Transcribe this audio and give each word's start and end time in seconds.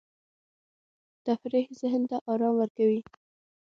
تفریح 1.25 1.67
ذهن 1.81 2.01
ته 2.09 2.17
آرام 2.31 2.55
ورکوي. 2.57 2.99